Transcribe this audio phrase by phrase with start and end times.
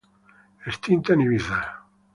[0.69, 1.59] Extinta en Ibiza.